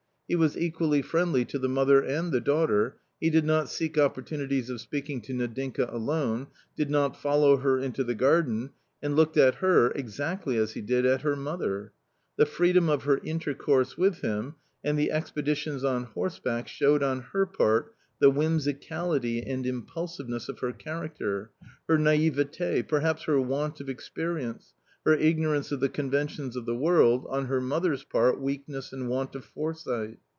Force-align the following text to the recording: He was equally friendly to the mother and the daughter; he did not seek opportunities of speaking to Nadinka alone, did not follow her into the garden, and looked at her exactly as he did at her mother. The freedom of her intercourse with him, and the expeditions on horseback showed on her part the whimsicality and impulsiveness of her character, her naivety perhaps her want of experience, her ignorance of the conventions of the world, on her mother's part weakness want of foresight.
He 0.31 0.37
was 0.37 0.57
equally 0.57 1.01
friendly 1.01 1.43
to 1.43 1.59
the 1.59 1.67
mother 1.67 2.01
and 2.01 2.31
the 2.31 2.39
daughter; 2.39 2.95
he 3.19 3.29
did 3.29 3.43
not 3.43 3.67
seek 3.67 3.97
opportunities 3.97 4.69
of 4.69 4.79
speaking 4.79 5.19
to 5.23 5.33
Nadinka 5.33 5.89
alone, 5.93 6.47
did 6.77 6.89
not 6.89 7.17
follow 7.17 7.57
her 7.57 7.77
into 7.77 8.05
the 8.05 8.15
garden, 8.15 8.69
and 9.03 9.17
looked 9.17 9.35
at 9.35 9.55
her 9.55 9.91
exactly 9.91 10.55
as 10.55 10.71
he 10.71 10.79
did 10.79 11.05
at 11.05 11.23
her 11.23 11.35
mother. 11.35 11.91
The 12.37 12.45
freedom 12.45 12.87
of 12.87 13.03
her 13.03 13.17
intercourse 13.21 13.97
with 13.97 14.19
him, 14.19 14.55
and 14.85 14.97
the 14.97 15.11
expeditions 15.11 15.83
on 15.83 16.05
horseback 16.05 16.69
showed 16.69 17.03
on 17.03 17.23
her 17.33 17.45
part 17.45 17.93
the 18.19 18.29
whimsicality 18.31 19.43
and 19.45 19.65
impulsiveness 19.65 20.47
of 20.47 20.59
her 20.59 20.71
character, 20.71 21.51
her 21.89 21.97
naivety 21.97 22.83
perhaps 22.83 23.23
her 23.23 23.37
want 23.41 23.81
of 23.81 23.89
experience, 23.89 24.75
her 25.03 25.15
ignorance 25.15 25.71
of 25.71 25.79
the 25.79 25.89
conventions 25.89 26.55
of 26.55 26.67
the 26.67 26.75
world, 26.75 27.25
on 27.27 27.45
her 27.47 27.59
mother's 27.59 28.03
part 28.03 28.39
weakness 28.39 28.91
want 28.95 29.33
of 29.33 29.43
foresight. 29.43 30.15